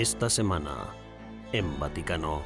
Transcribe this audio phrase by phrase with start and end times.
[0.00, 0.94] Esta semana,
[1.52, 2.40] en Vaticano,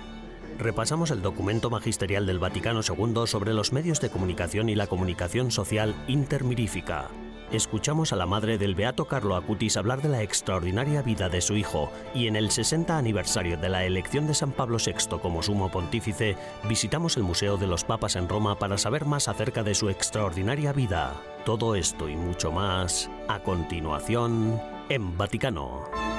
[0.58, 5.52] repasamos el documento magisterial del Vaticano II sobre los medios de comunicación y la comunicación
[5.52, 7.10] social intermirífica.
[7.52, 11.54] Escuchamos a la madre del beato Carlo Acutis hablar de la extraordinaria vida de su
[11.54, 15.70] hijo y en el 60 aniversario de la elección de San Pablo VI como sumo
[15.70, 16.36] pontífice,
[16.68, 20.72] visitamos el Museo de los Papas en Roma para saber más acerca de su extraordinaria
[20.72, 21.12] vida.
[21.44, 26.13] Todo esto y mucho más a continuación en Vaticano.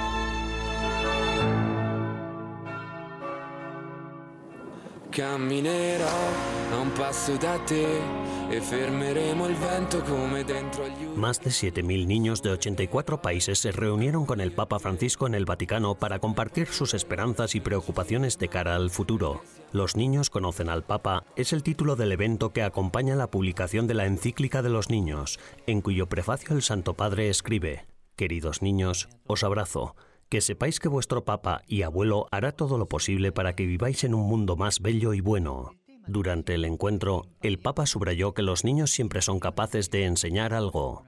[5.16, 6.04] Camminerò
[6.72, 12.50] a un passo da e fermeremo il vento come dentro Más de 7.000 niños de
[12.50, 17.54] 84 países se reunieron con el Papa Francisco en el Vaticano para compartir sus esperanzas
[17.54, 19.40] y preocupaciones de cara al futuro.
[19.72, 23.94] Los niños conocen al Papa es el título del evento que acompaña la publicación de
[23.94, 27.86] la encíclica de los niños, en cuyo prefacio el Santo Padre escribe,
[28.16, 29.96] Queridos niños, os abrazo
[30.28, 34.14] que sepáis que vuestro Papa y abuelo hará todo lo posible para que viváis en
[34.14, 35.70] un mundo más bello y bueno.
[36.08, 41.04] Durante el encuentro, el Papa subrayó que los niños siempre son capaces de enseñar algo.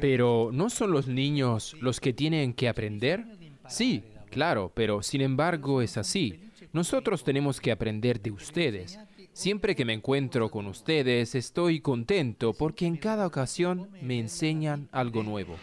[0.00, 3.24] Pero ¿no son los niños los que tienen que aprender?
[3.68, 6.50] Sí, claro, pero sin embargo es así.
[6.72, 8.98] Nosotros tenemos que aprender de ustedes.
[9.38, 15.22] Siempre que me encuentro con ustedes estoy contento porque en cada ocasión me enseñan algo
[15.22, 15.54] nuevo.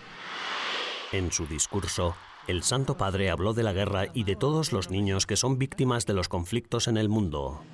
[1.11, 2.15] En su discurso,
[2.47, 6.05] el Santo Padre habló de la guerra y de todos los niños que son víctimas
[6.05, 7.65] de los conflictos en el mundo.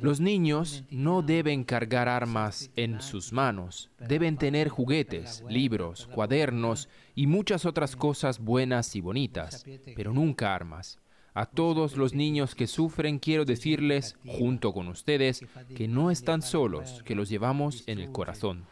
[0.00, 7.26] Los niños no deben cargar armas en sus manos, deben tener juguetes, libros, cuadernos y
[7.26, 10.98] muchas otras cosas buenas y bonitas, pero nunca armas.
[11.36, 15.44] A todos los niños que sufren quiero decirles, junto con ustedes,
[15.76, 18.66] que no están solos, que los llevamos en el corazón.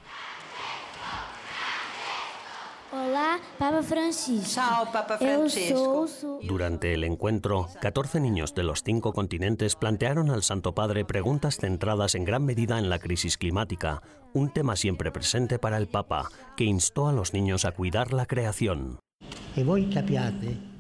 [2.92, 4.60] Olá, Papa Francisco.
[4.92, 5.18] Papa
[5.48, 6.38] su...
[6.42, 12.14] Durante el encuentro, 14 niños de los cinco continentes plantearon al Santo Padre preguntas centradas
[12.14, 14.02] en gran medida en la crisis climática,
[14.34, 18.26] un tema siempre presente para el Papa, que instó a los niños a cuidar la
[18.26, 19.00] creación.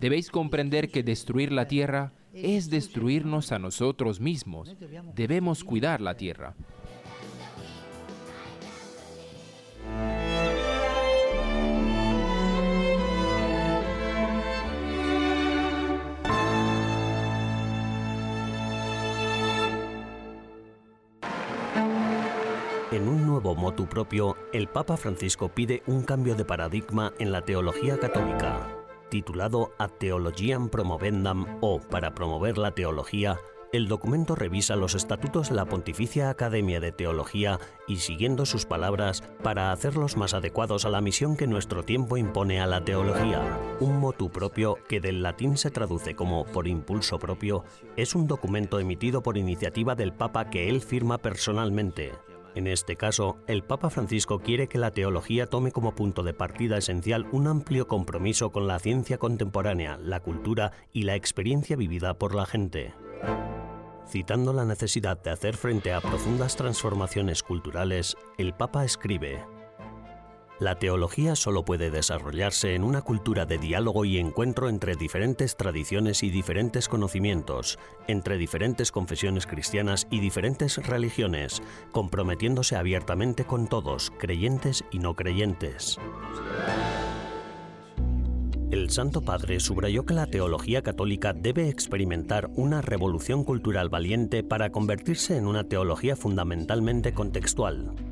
[0.00, 4.74] Debéis comprender que destruir la tierra es destruirnos a nosotros mismos.
[5.14, 6.54] Debemos cuidar la tierra.
[22.92, 27.40] En un nuevo motu propio, el Papa Francisco pide un cambio de paradigma en la
[27.40, 28.68] teología católica,
[29.08, 33.38] titulado Ad Theologiam Promovendam o Para promover la teología.
[33.72, 37.58] El documento revisa los estatutos de la Pontificia Academia de Teología
[37.88, 42.60] y, siguiendo sus palabras, para hacerlos más adecuados a la misión que nuestro tiempo impone
[42.60, 43.58] a la teología.
[43.80, 47.64] Un motu propio, que del latín se traduce como por impulso propio,
[47.96, 52.12] es un documento emitido por iniciativa del Papa que él firma personalmente.
[52.54, 56.76] En este caso, el Papa Francisco quiere que la teología tome como punto de partida
[56.76, 62.34] esencial un amplio compromiso con la ciencia contemporánea, la cultura y la experiencia vivida por
[62.34, 62.92] la gente.
[64.06, 69.42] Citando la necesidad de hacer frente a profundas transformaciones culturales, el Papa escribe,
[70.62, 76.22] La teología solo puede desarrollarse en una cultura de diálogo y encuentro entre diferentes tradiciones
[76.22, 84.84] y diferentes conocimientos, entre diferentes confesiones cristianas y diferentes religiones, comprometiéndose abiertamente con todos, creyentes
[84.92, 85.98] y no creyentes.
[88.70, 94.70] El Santo Padre subrayó que la teología católica debe experimentar una revolución cultural valiente para
[94.70, 98.11] convertirse en una teología fundamentalmente contextual.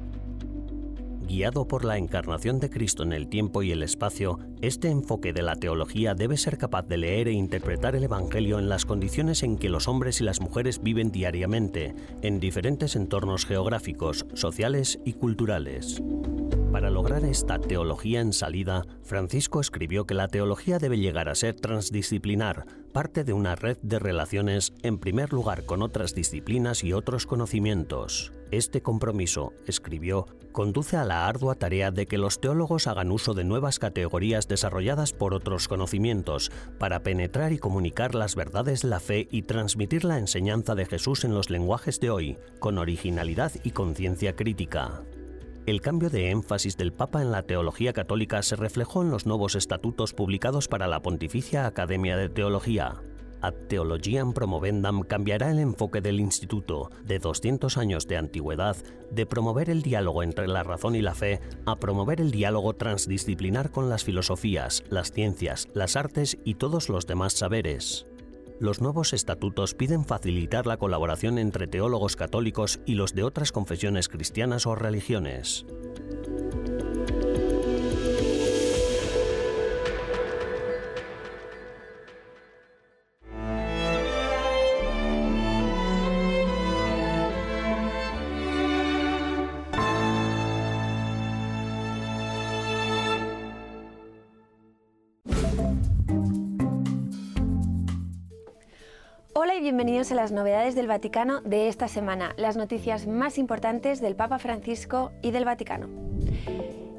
[1.30, 5.42] Guiado por la encarnación de Cristo en el tiempo y el espacio, este enfoque de
[5.42, 9.56] la teología debe ser capaz de leer e interpretar el Evangelio en las condiciones en
[9.56, 16.02] que los hombres y las mujeres viven diariamente, en diferentes entornos geográficos, sociales y culturales.
[16.72, 21.54] Para lograr esta teología en salida, Francisco escribió que la teología debe llegar a ser
[21.54, 27.24] transdisciplinar, parte de una red de relaciones, en primer lugar con otras disciplinas y otros
[27.24, 28.32] conocimientos.
[28.50, 33.44] Este compromiso, escribió, conduce a la ardua tarea de que los teólogos hagan uso de
[33.44, 39.28] nuevas categorías desarrolladas por otros conocimientos para penetrar y comunicar las verdades de la fe
[39.30, 44.34] y transmitir la enseñanza de Jesús en los lenguajes de hoy, con originalidad y conciencia
[44.34, 45.02] crítica.
[45.66, 49.54] El cambio de énfasis del Papa en la teología católica se reflejó en los nuevos
[49.54, 53.00] estatutos publicados para la Pontificia Academia de Teología.
[53.40, 58.76] Ad Theologiam Promovendam cambiará el enfoque del Instituto, de 200 años de antigüedad,
[59.10, 63.70] de promover el diálogo entre la razón y la fe, a promover el diálogo transdisciplinar
[63.70, 68.06] con las filosofías, las ciencias, las artes y todos los demás saberes.
[68.60, 74.08] Los nuevos estatutos piden facilitar la colaboración entre teólogos católicos y los de otras confesiones
[74.08, 75.64] cristianas o religiones.
[100.14, 105.30] Las novedades del Vaticano de esta semana, las noticias más importantes del Papa Francisco y
[105.30, 105.88] del Vaticano.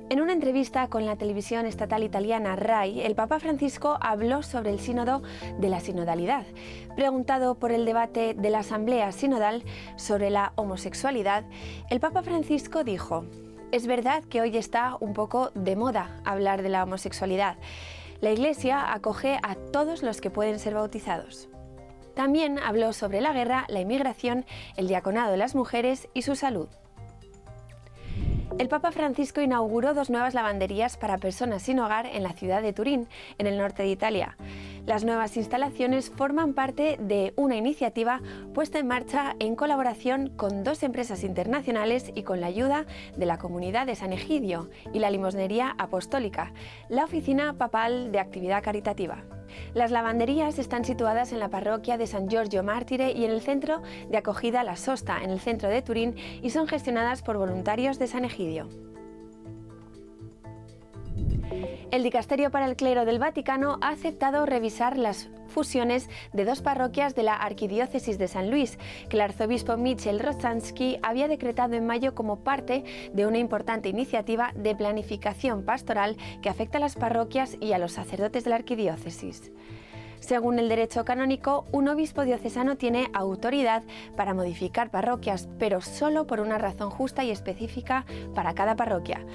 [0.10, 4.80] En una entrevista con la televisión estatal italiana RAI, el Papa Francisco habló sobre el
[4.80, 5.22] sínodo
[5.60, 6.46] de la sinodalidad.
[6.96, 9.64] Preguntado por el debate de la Asamblea Sinodal
[9.96, 11.46] sobre la homosexualidad,
[11.90, 13.26] el Papa Francisco dijo,
[13.72, 17.56] es verdad que hoy está un poco de moda hablar de la homosexualidad.
[18.20, 21.51] La Iglesia acoge a todos los que pueden ser bautizados.
[22.16, 26.68] También habló sobre la guerra, la inmigración, el diaconado de las mujeres y su salud.
[28.60, 32.74] El Papa Francisco inauguró dos nuevas lavanderías para personas sin hogar en la ciudad de
[32.74, 34.38] Turín, en el norte de Italia.
[34.88, 38.20] Las nuevas instalaciones forman parte de una iniciativa
[38.54, 43.38] puesta en marcha en colaboración con dos empresas internacionales y con la ayuda de la
[43.38, 46.52] comunidad de San Egidio y la limosnería apostólica,
[46.90, 49.24] la oficina papal de actividad caritativa.
[49.76, 53.84] Las lavanderías están situadas en la parroquia de San Giorgio Mártire y en el centro
[54.10, 58.08] de acogida La Sosta, en el centro de Turín, y son gestionadas por voluntarios de
[58.08, 58.91] San Egidio.
[61.92, 67.16] El Dicasterio para el Clero del Vaticano ha aceptado revisar las fusiones de dos parroquias
[67.16, 68.78] de la Arquidiócesis de San Luis,
[69.10, 74.52] que el arzobispo Michel Rozansky había decretado en mayo como parte de una importante iniciativa
[74.56, 79.52] de planificación pastoral que afecta a las parroquias y a los sacerdotes de la Arquidiócesis.
[80.22, 83.82] Según el derecho canónico, un obispo diocesano tiene autoridad
[84.16, 88.06] para modificar parroquias, pero solo por una razón justa y específica
[88.36, 89.26] para cada parroquia.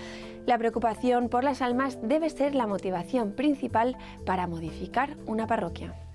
[0.46, 6.05] La preocupación por las almas debe ser la motivación principal para modificar una parroquia.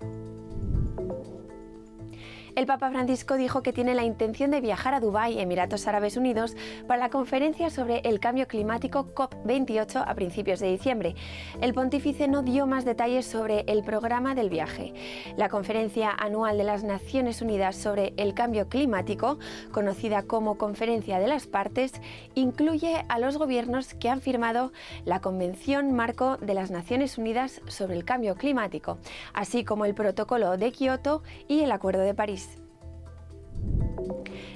[2.53, 6.57] El Papa Francisco dijo que tiene la intención de viajar a Dubái, Emiratos Árabes Unidos,
[6.85, 11.15] para la conferencia sobre el cambio climático COP28 a principios de diciembre.
[11.61, 14.93] El pontífice no dio más detalles sobre el programa del viaje.
[15.37, 19.39] La conferencia anual de las Naciones Unidas sobre el cambio climático,
[19.71, 21.93] conocida como Conferencia de las Partes,
[22.35, 24.73] incluye a los gobiernos que han firmado
[25.05, 28.97] la Convención Marco de las Naciones Unidas sobre el Cambio Climático,
[29.33, 32.50] así como el Protocolo de Kioto y el Acuerdo de París.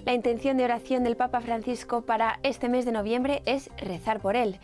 [0.05, 4.35] La intención de oración del Papa Francisco para este mes de noviembre es rezar por
[4.35, 4.59] él.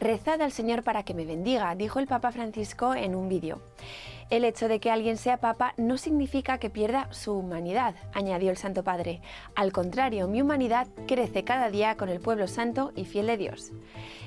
[0.00, 3.60] Rezad al Señor para que me bendiga, dijo el Papa Francisco en un vídeo.
[4.28, 8.56] El hecho de que alguien sea papa no significa que pierda su humanidad, añadió el
[8.56, 9.20] Santo Padre.
[9.54, 13.70] Al contrario, mi humanidad crece cada día con el pueblo santo y fiel de Dios.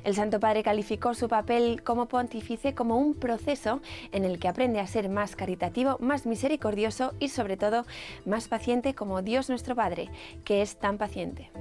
[0.05, 3.81] El Santo Padre calificó su papel como pontífice como un proceso
[4.13, 7.85] en el que aprende a ser más caritativo, más misericordioso y sobre todo
[8.25, 10.09] más paciente como Dios nuestro Padre,
[10.45, 11.51] que es tan paciente.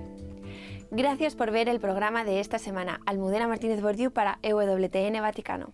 [0.93, 3.01] Gracias por ver el programa de esta semana.
[3.05, 5.73] Almudena Martínez Bordiú para EWTN Vaticano.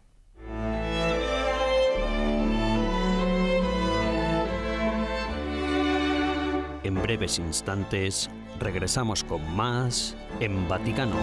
[6.85, 11.17] En breves instantes regresamos con más en Vaticano.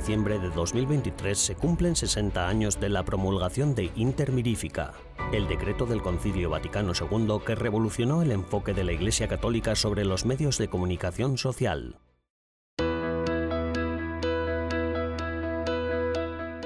[0.00, 4.92] Diciembre de 2023 se cumplen 60 años de la promulgación de Inter Mirifica,
[5.30, 10.06] el decreto del Concilio Vaticano II que revolucionó el enfoque de la Iglesia Católica sobre
[10.06, 11.98] los medios de comunicación social.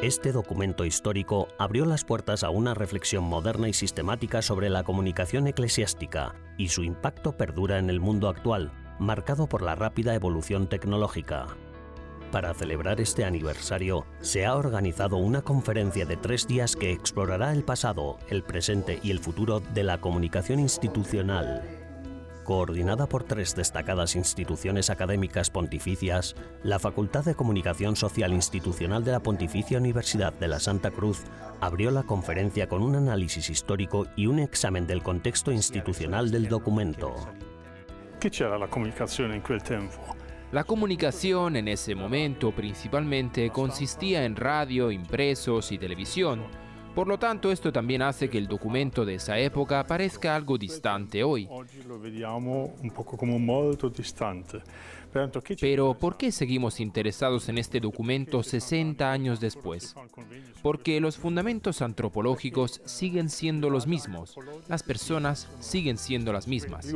[0.00, 5.48] Este documento histórico abrió las puertas a una reflexión moderna y sistemática sobre la comunicación
[5.48, 11.48] eclesiástica, y su impacto perdura en el mundo actual, marcado por la rápida evolución tecnológica.
[12.34, 17.62] Para celebrar este aniversario, se ha organizado una conferencia de tres días que explorará el
[17.62, 21.62] pasado, el presente y el futuro de la comunicación institucional.
[22.42, 29.20] Coordinada por tres destacadas instituciones académicas pontificias, la Facultad de Comunicación Social Institucional de la
[29.20, 31.22] Pontificia Universidad de la Santa Cruz
[31.60, 37.14] abrió la conferencia con un análisis histórico y un examen del contexto institucional del documento.
[38.18, 40.16] ¿Qué era la comunicación en aquel tiempo?
[40.54, 46.44] La comunicación en ese momento principalmente consistía en radio, impresos y televisión.
[46.94, 51.24] Por lo tanto, esto también hace que el documento de esa época parezca algo distante
[51.24, 51.48] hoy.
[55.60, 59.94] Pero ¿por qué seguimos interesados en este documento 60 años después?
[60.62, 64.34] Porque los fundamentos antropológicos siguen siendo los mismos,
[64.68, 66.92] las personas siguen siendo las mismas.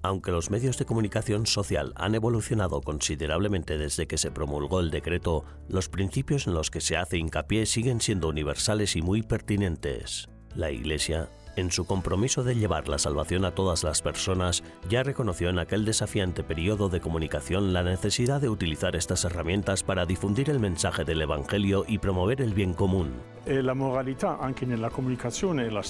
[0.00, 5.44] Aunque los medios de comunicación social han evolucionado considerablemente desde que se promulgó el decreto,
[5.68, 10.28] los principios en los que se hace hincapié siguen siendo universales y muy pertinentes.
[10.56, 15.50] La Iglesia en su compromiso de llevar la salvación a todas las personas, ya reconoció
[15.50, 20.60] en aquel desafiante periodo de comunicación la necesidad de utilizar estas herramientas para difundir el
[20.60, 23.12] mensaje del Evangelio y promover el bien común.
[23.44, 25.82] La moralidad, en la comunicación, es la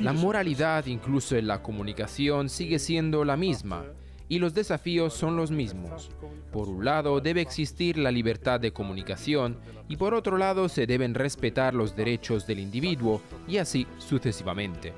[0.00, 3.84] La moralidad, incluso en la comunicación, sigue siendo la misma
[4.30, 6.08] y los desafíos son los mismos.
[6.52, 9.58] Por un lado, debe existir la libertad de comunicación
[9.88, 14.94] y por otro lado, se deben respetar los derechos del individuo y así sucesivamente.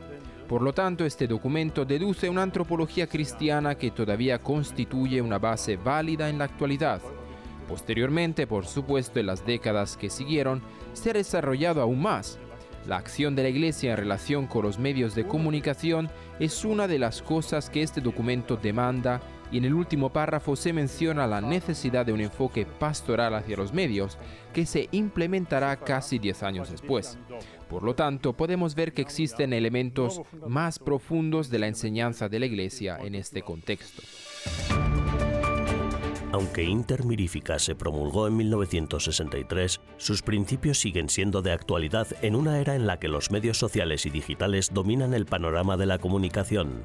[0.46, 6.28] Por lo tanto, este documento deduce una antropología cristiana que todavía constituye una base válida
[6.28, 7.00] en la actualidad.
[7.66, 10.60] Posteriormente, por supuesto, en las décadas que siguieron,
[10.92, 12.38] se ha desarrollado aún más
[12.86, 16.10] la acción de la Iglesia en relación con los medios de comunicación
[16.40, 19.20] es una de las cosas que este documento demanda
[19.52, 23.72] y en el último párrafo se menciona la necesidad de un enfoque pastoral hacia los
[23.72, 24.18] medios
[24.54, 27.18] que se implementará casi 10 años después.
[27.68, 32.46] Por lo tanto, podemos ver que existen elementos más profundos de la enseñanza de la
[32.46, 34.02] Iglesia en este contexto.
[36.32, 42.74] Aunque Intermirífica se promulgó en 1963, sus principios siguen siendo de actualidad en una era
[42.74, 46.84] en la que los medios sociales y digitales dominan el panorama de la comunicación.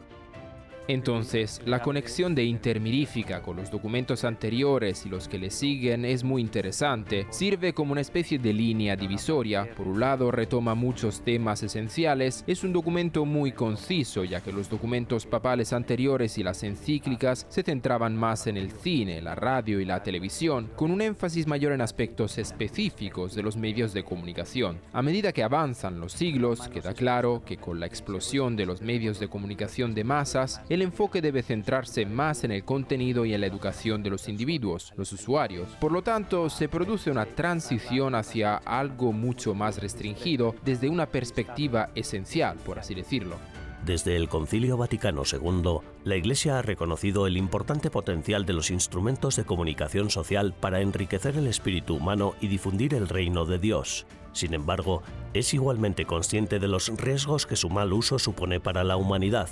[0.88, 6.24] Entonces, la conexión de Intermirífica con los documentos anteriores y los que le siguen es
[6.24, 7.28] muy interesante.
[7.30, 9.68] Sirve como una especie de línea divisoria.
[9.76, 12.44] Por un lado, retoma muchos temas esenciales.
[12.48, 17.64] Es un documento muy conciso, ya que los documentos papales anteriores y las encíclicas se
[17.64, 21.82] centraban más en el cine, la radio y la televisión, con un énfasis mayor en
[21.82, 24.80] aspectos específicos de los medios de comunicación.
[24.94, 29.20] A medida que avanzan los siglos, queda claro que con la explosión de los medios
[29.20, 33.48] de comunicación de masas, el enfoque debe centrarse más en el contenido y en la
[33.48, 35.70] educación de los individuos, los usuarios.
[35.82, 41.90] Por lo tanto, se produce una transición hacia algo mucho más restringido desde una perspectiva
[41.96, 43.38] esencial, por así decirlo.
[43.86, 49.36] Desde el Concilio Vaticano II, la Iglesia ha reconocido el importante potencial de los instrumentos
[49.36, 54.06] de comunicación social para enriquecer el espíritu humano y difundir el reino de Dios.
[54.32, 55.02] Sin embargo,
[55.34, 59.50] es igualmente consciente de los riesgos que su mal uso supone para la humanidad.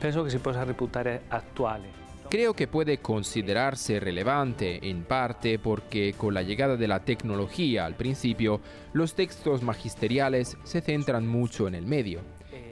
[0.00, 1.82] Pienso que si pueda reputar actual.
[2.28, 7.94] Creo que puede considerarse relevante en parte porque con la llegada de la tecnología al
[7.94, 8.60] principio,
[8.92, 12.20] los textos magisteriales se centran mucho en el medio.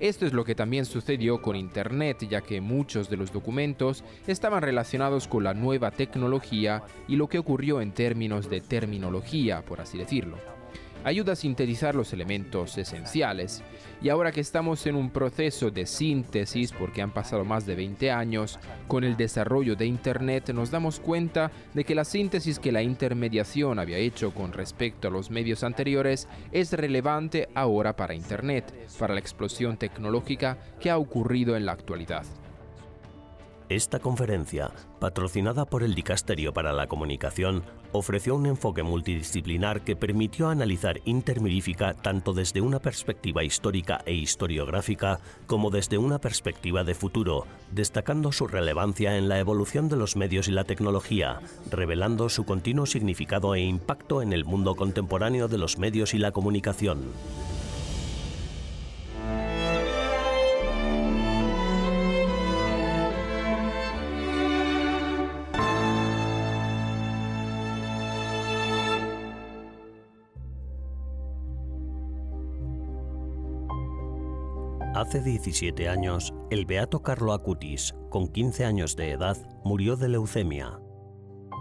[0.01, 4.63] Esto es lo que también sucedió con Internet, ya que muchos de los documentos estaban
[4.63, 9.97] relacionados con la nueva tecnología y lo que ocurrió en términos de terminología, por así
[9.97, 10.54] decirlo
[11.05, 13.63] ayuda a sintetizar los elementos esenciales.
[14.03, 18.11] Y ahora que estamos en un proceso de síntesis, porque han pasado más de 20
[18.11, 18.59] años,
[18.89, 23.79] con el desarrollo de Internet nos damos cuenta de que la síntesis que la intermediación
[23.79, 29.21] había hecho con respecto a los medios anteriores es relevante ahora para Internet, para la
[29.21, 32.25] explosión tecnológica que ha ocurrido en la actualidad.
[33.71, 40.51] Esta conferencia, patrocinada por el Dicasterio para la Comunicación, ofreció un enfoque multidisciplinar que permitió
[40.51, 47.47] analizar Intermirífica tanto desde una perspectiva histórica e historiográfica como desde una perspectiva de futuro,
[47.71, 51.41] destacando su relevancia en la evolución de los medios y la tecnología,
[51.71, 56.33] revelando su continuo significado e impacto en el mundo contemporáneo de los medios y la
[56.33, 57.01] comunicación.
[74.95, 80.79] Hace 17 años, el beato Carlo Acutis, con 15 años de edad, murió de leucemia.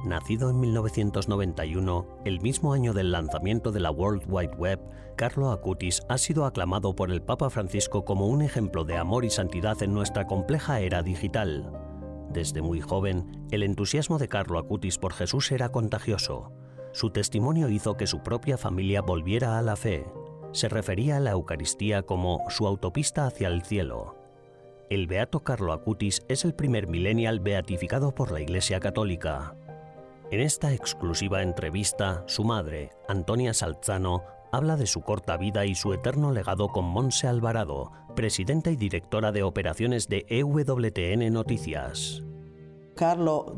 [0.06, 4.82] Nacido en 1991, el mismo año del lanzamiento de la World Wide Web,
[5.16, 9.32] Carlo Acutis ha sido aclamado por el Papa Francisco como un ejemplo de amor y
[9.32, 11.72] santidad en nuestra compleja era digital.
[12.30, 16.52] Desde muy joven, el entusiasmo de Carlo Acutis por Jesús era contagioso.
[16.92, 20.06] Su testimonio hizo que su propia familia volviera a la fe.
[20.54, 24.16] Se refería a la Eucaristía como su autopista hacia el cielo.
[24.90, 29.56] El beato Carlo Acutis es el primer millennial beatificado por la Iglesia Católica.
[30.30, 35.92] En esta exclusiva entrevista, su madre, Antonia Salzano, habla de su corta vida y su
[35.94, 42.22] eterno legado con Monse Alvarado, presidenta y directora de operaciones de EWTN Noticias.
[42.96, 43.58] Carlo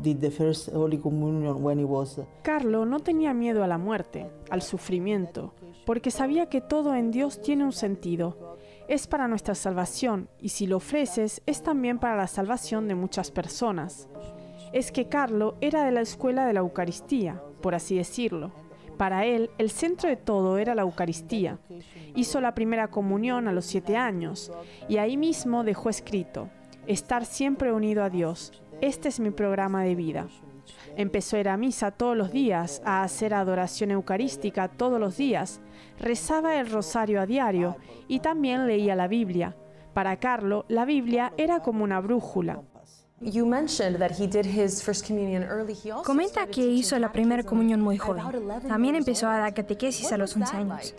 [2.42, 5.52] Carlo no tenía miedo a la muerte, al sufrimiento,
[5.86, 8.58] porque sabía que todo en Dios tiene un sentido.
[8.88, 13.30] Es para nuestra salvación y si lo ofreces es también para la salvación de muchas
[13.30, 14.08] personas
[14.72, 18.52] es que Carlo era de la escuela de la Eucaristía, por así decirlo.
[18.98, 21.58] Para él, el centro de todo era la Eucaristía.
[22.14, 24.52] Hizo la primera comunión a los siete años
[24.88, 26.48] y ahí mismo dejó escrito,
[26.86, 28.62] estar siempre unido a Dios.
[28.80, 30.28] Este es mi programa de vida.
[30.96, 35.60] Empezó a ir a misa todos los días, a hacer adoración eucarística todos los días,
[35.98, 37.76] rezaba el rosario a diario
[38.08, 39.56] y también leía la Biblia.
[39.94, 42.60] Para Carlo, la Biblia era como una brújula.
[46.04, 48.24] Comenta que hizo la primera comunión muy joven.
[48.68, 50.94] También empezó a dar catequesis a los 11 años.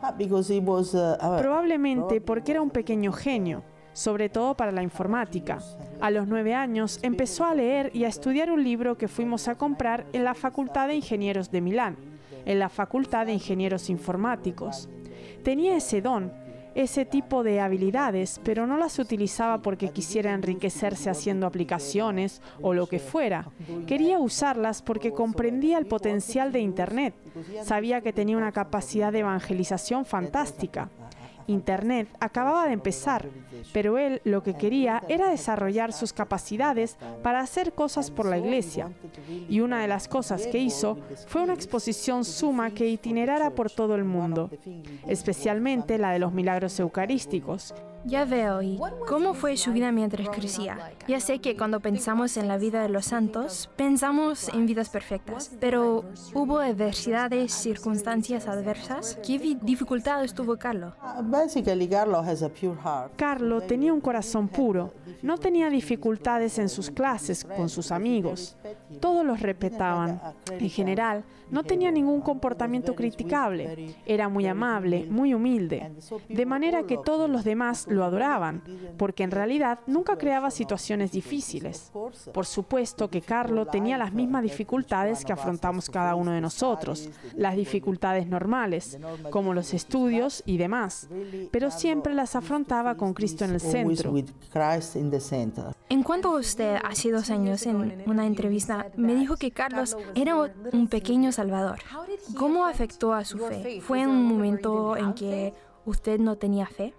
[0.00, 3.62] Uh, Probablemente porque era un pequeño genio,
[3.98, 5.58] sobre todo para la informática.
[6.00, 9.56] A los nueve años empezó a leer y a estudiar un libro que fuimos a
[9.56, 11.96] comprar en la Facultad de Ingenieros de Milán,
[12.46, 14.88] en la Facultad de Ingenieros Informáticos.
[15.42, 16.30] Tenía ese don
[16.76, 22.86] ese tipo de habilidades, pero no las utilizaba porque quisiera enriquecerse haciendo aplicaciones o lo
[22.86, 23.48] que fuera.
[23.88, 27.14] Quería usarlas porque comprendía el potencial de Internet.
[27.64, 30.88] Sabía que tenía una capacidad de evangelización fantástica.
[31.48, 33.26] Internet acababa de empezar,
[33.72, 38.92] pero él lo que quería era desarrollar sus capacidades para hacer cosas por la iglesia.
[39.48, 43.94] Y una de las cosas que hizo fue una exposición suma que itinerara por todo
[43.94, 44.50] el mundo,
[45.06, 50.92] especialmente la de los milagros eucarísticos, ya veo, ¿y cómo fue su vida mientras crecía?
[51.06, 55.50] Ya sé que cuando pensamos en la vida de los santos, pensamos en vidas perfectas,
[55.60, 59.18] pero ¿hubo adversidades, circunstancias adversas?
[59.26, 60.94] ¿Qué dificultades tuvo Carlo?
[63.16, 68.56] Carlo tenía un corazón puro, no tenía dificultades en sus clases, con sus amigos.
[69.00, 70.20] Todos los respetaban.
[70.50, 73.96] En general, no tenía ningún comportamiento criticable.
[74.06, 75.92] Era muy amable, muy humilde.
[76.28, 78.62] De manera que todos los demás lo adoraban,
[78.96, 81.92] porque en realidad nunca creaba situaciones difíciles.
[82.32, 87.56] Por supuesto que Carlo tenía las mismas dificultades que afrontamos cada uno de nosotros, las
[87.56, 88.98] dificultades normales,
[89.30, 91.08] como los estudios y demás,
[91.50, 94.14] pero siempre las afrontaba con Cristo en el centro.
[95.88, 100.36] En cuanto a usted hace dos años en una entrevista me dijo que Carlos era
[100.72, 101.78] un pequeño salvador.
[102.36, 103.80] ¿Cómo afectó a su fe?
[103.80, 105.54] ¿Fue un momento en que
[105.88, 106.92] ¿Usted no tenía fe?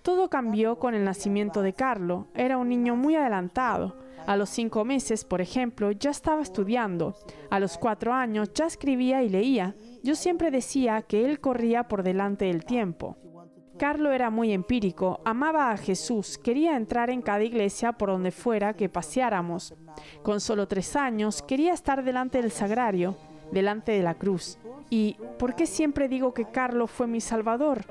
[0.00, 2.28] Todo cambió con el nacimiento de Carlo.
[2.34, 3.98] Era un niño muy adelantado.
[4.26, 7.14] A los cinco meses, por ejemplo, ya estaba estudiando.
[7.50, 9.76] A los cuatro años ya escribía y leía.
[10.02, 13.18] Yo siempre decía que él corría por delante del tiempo.
[13.76, 18.72] Carlo era muy empírico, amaba a Jesús, quería entrar en cada iglesia por donde fuera
[18.72, 19.74] que paseáramos.
[20.22, 23.16] Con solo tres años quería estar delante del sagrario,
[23.52, 24.58] delante de la cruz.
[24.90, 27.84] ¿Y por qué siempre digo que Carlos fue mi Salvador?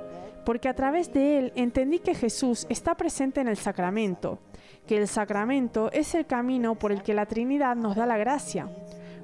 [0.46, 4.40] Porque a través de él entendí que Jesús está presente en el sacramento,
[4.86, 8.70] que el sacramento es el camino por el que la Trinidad nos da la gracia.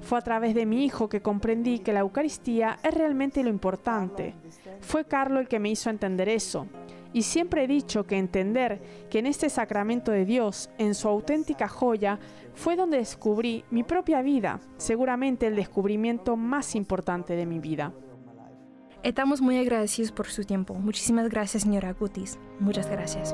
[0.02, 4.36] Fue a través de mi hijo que comprendí que la Eucaristía es realmente lo importante.
[4.80, 6.68] Fue Carlos el que me hizo entender eso.
[7.16, 11.70] Y siempre he dicho que entender que en este sacramento de Dios, en su auténtica
[11.70, 12.20] joya,
[12.56, 17.94] fue donde descubrí mi propia vida, seguramente el descubrimiento más importante de mi vida.
[19.02, 20.74] Estamos muy agradecidos por su tiempo.
[20.74, 22.38] Muchísimas gracias, señora Gutis.
[22.60, 23.34] Muchas gracias.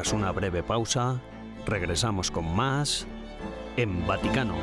[0.00, 1.20] Tras una breve pausa,
[1.66, 3.06] regresamos con más
[3.76, 4.54] en Vaticano.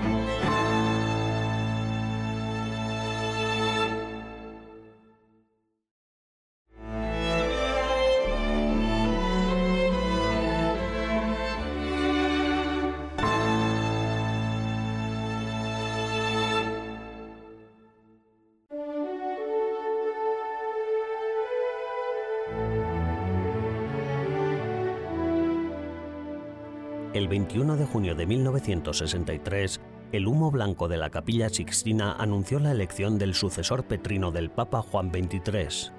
[27.18, 32.72] El 21 de junio de 1963, el humo blanco de la capilla Sixtina anunció la
[32.72, 35.92] elección del sucesor petrino del Papa Juan XXIII.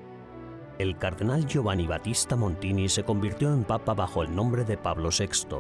[0.78, 5.56] El cardenal Giovanni Battista Montini se convirtió en papa bajo el nombre de Pablo VI.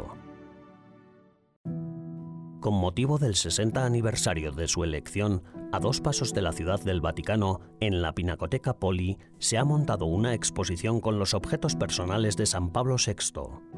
[2.60, 5.42] Con motivo del 60 aniversario de su elección,
[5.72, 10.06] a dos pasos de la ciudad del Vaticano, en la Pinacoteca Poli, se ha montado
[10.06, 13.77] una exposición con los objetos personales de San Pablo VI.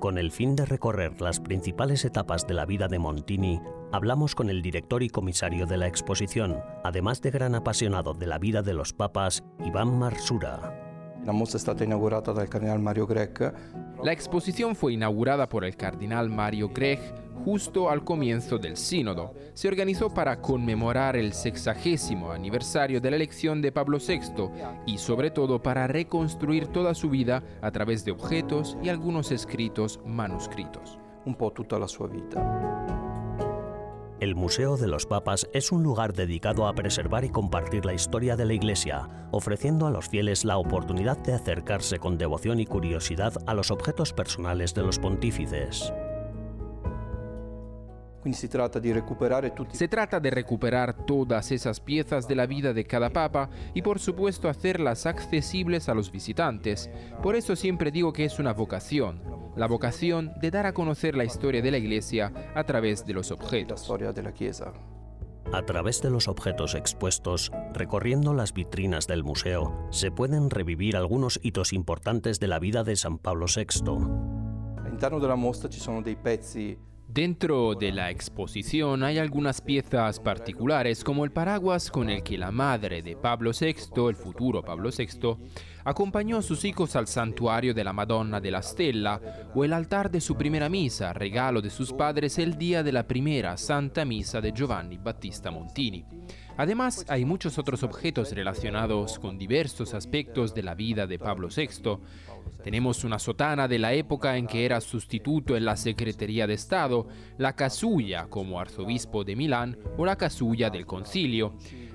[0.00, 3.60] Con el fin de recorrer las principales etapas de la vida de Montini,
[3.92, 8.38] hablamos con el director y comisario de la exposición, además de gran apasionado de la
[8.38, 11.20] vida de los papas, Iván Marsura.
[11.26, 13.52] La mostra inaugurada del cardenal Mario Grech.
[14.02, 17.02] La exposición fue inaugurada por el cardenal Mario Grech
[17.44, 19.34] justo al comienzo del sínodo.
[19.54, 24.50] Se organizó para conmemorar el sexagésimo aniversario de la elección de Pablo VI
[24.86, 30.00] y sobre todo para reconstruir toda su vida a través de objetos y algunos escritos
[30.04, 30.98] manuscritos.
[31.24, 32.90] Un po' tutta la sua vita.
[34.20, 38.36] El Museo de los Papas es un lugar dedicado a preservar y compartir la historia
[38.36, 43.32] de la Iglesia, ofreciendo a los fieles la oportunidad de acercarse con devoción y curiosidad
[43.46, 45.90] a los objetos personales de los pontífices.
[48.32, 52.84] Se trata, de recuperar Se trata de recuperar todas esas piezas de la vida de
[52.84, 56.90] cada papa y por supuesto hacerlas accesibles a los visitantes.
[57.22, 59.22] Por eso siempre digo que es una vocación,
[59.56, 63.30] la vocación de dar a conocer la historia de la Iglesia a través de los
[63.30, 63.88] objetos.
[63.88, 64.34] de la
[65.52, 71.40] A través de los objetos expuestos, recorriendo las vitrinas del museo, se pueden revivir algunos
[71.42, 73.82] hitos importantes de la vida de San Pablo VI.
[74.84, 81.02] All'interno della mostra ci sono dei pezzi Dentro de la exposición hay algunas piezas particulares
[81.02, 85.36] como el paraguas con el que la madre de Pablo VI, el futuro Pablo VI,
[85.84, 89.20] acompañó a sus hijos al santuario de la Madonna de la Stella
[89.54, 93.06] o el altar de su primera misa, regalo de sus padres el día de la
[93.06, 96.04] primera Santa Misa de Giovanni Battista Montini.
[96.56, 101.98] Además, hay muchos otros objetos relacionados con diversos aspectos de la vida de Pablo VI.
[102.62, 107.06] Tenemos una sotana de la época en que era sustituto en la Secretaría de Estado,
[107.38, 111.54] la casulla como arzobispo de Milán o la casulla del concilio.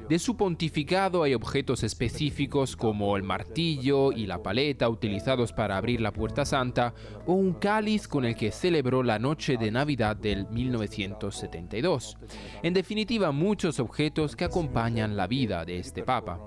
[0.10, 6.00] De su pontificado hay objetos específicos como el martillo y la paleta utilizados para abrir
[6.00, 6.94] la puerta santa
[7.26, 12.18] o un cáliz con el que celebró la noche de Navidad del 1972.
[12.62, 16.40] En definitiva, muchos objetos que acompañan la vida de este papa.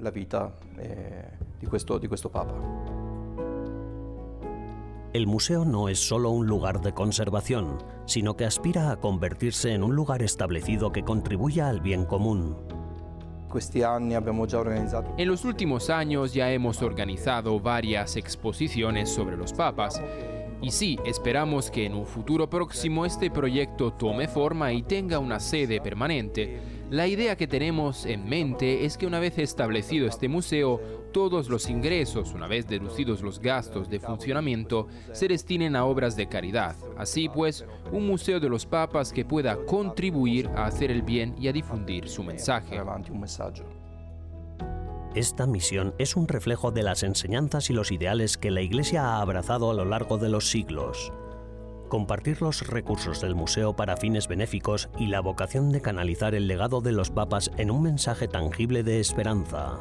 [0.00, 1.28] La vida eh,
[1.60, 2.54] de questo, de questo papa.
[5.12, 9.82] El museo no es solo un lugar de conservación, sino que aspira a convertirse en
[9.82, 12.56] un lugar establecido que contribuya al bien común.
[15.18, 20.00] En los últimos años ya hemos organizado varias exposiciones sobre los papas.
[20.62, 25.40] Y sí, esperamos que en un futuro próximo este proyecto tome forma y tenga una
[25.40, 26.60] sede permanente.
[26.88, 31.68] La idea que tenemos en mente es que una vez establecido este museo, todos los
[31.68, 36.74] ingresos, una vez deducidos los gastos de funcionamiento, se destinen a obras de caridad.
[36.96, 41.48] Así pues, un museo de los papas que pueda contribuir a hacer el bien y
[41.48, 42.80] a difundir su mensaje.
[45.14, 49.20] Esta misión es un reflejo de las enseñanzas y los ideales que la Iglesia ha
[49.20, 51.12] abrazado a lo largo de los siglos
[51.92, 56.80] compartir los recursos del museo para fines benéficos y la vocación de canalizar el legado
[56.80, 59.78] de los papas en un mensaje tangible de esperanza.